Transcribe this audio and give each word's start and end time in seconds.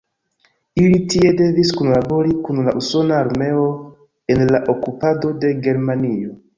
Ili 0.83 1.01
tie 1.13 1.33
devis 1.41 1.73
kunlabori 1.81 2.33
kun 2.47 2.63
la 2.69 2.75
usona 2.81 3.21
armeo 3.27 3.69
en 4.37 4.45
la 4.53 4.67
okupado 4.77 5.37
de 5.47 5.57
Germanio. 5.69 6.39